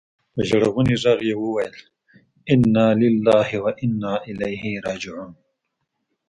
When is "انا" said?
2.53-2.87, 3.83-4.13